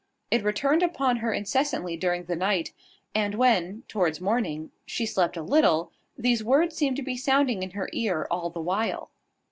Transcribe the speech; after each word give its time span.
It 0.31 0.43
returned 0.43 0.81
upon 0.81 1.17
her 1.17 1.31
incessantly 1.31 1.95
during 1.95 2.23
the 2.23 2.35
night; 2.35 2.73
and 3.13 3.35
when, 3.35 3.83
towards 3.87 4.19
morning, 4.19 4.71
she 4.87 5.05
slept 5.05 5.37
a 5.37 5.43
little, 5.43 5.91
these 6.17 6.43
words 6.43 6.75
seemed 6.75 6.95
to 6.95 7.03
be 7.03 7.15
sounding 7.15 7.61
in 7.61 7.69
her 7.77 7.87
ear 7.93 8.25
all 8.31 8.49
the 8.49 8.59
while. 8.61 9.11